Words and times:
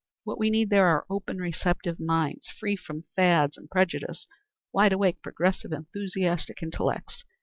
What 0.23 0.39
we 0.39 0.49
need 0.49 0.71
there 0.71 0.87
are 0.87 1.05
open, 1.11 1.37
receptive 1.37 1.99
minds, 1.99 2.47
free 2.47 2.75
from 2.75 3.03
fads 3.15 3.55
and 3.55 3.69
prejudice 3.69 4.25
wide 4.73 4.93
awake, 4.93 5.21
progressive 5.21 5.71
enthusiastic 5.71 6.63
intellects. 6.63 7.23